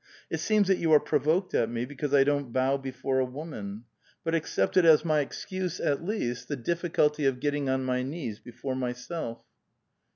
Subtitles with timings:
[0.31, 3.83] "It seems that you are provoked at me because I don't bow before a woman.
[4.23, 8.75] But accept as my excuse at least the difficulty of getting on my knees before
[8.75, 9.41] myself."